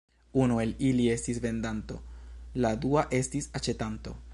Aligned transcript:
Unu 0.43 0.55
el 0.63 0.71
ili 0.87 1.05
estis 1.17 1.41
vendanto, 1.45 1.99
la 2.65 2.73
dua 2.87 3.09
estis 3.23 3.55
aĉetanto. 3.63 4.21